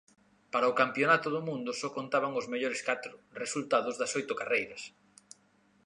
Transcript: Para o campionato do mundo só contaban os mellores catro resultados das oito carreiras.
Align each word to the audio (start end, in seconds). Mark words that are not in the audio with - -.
Para 0.53 0.71
o 0.71 0.77
campionato 0.81 1.27
do 1.35 1.41
mundo 1.49 1.71
só 1.79 1.87
contaban 1.97 2.37
os 2.39 2.49
mellores 2.51 2.81
catro 2.89 3.13
resultados 3.43 3.95
das 3.97 4.11
oito 4.19 4.33
carreiras. 4.39 4.81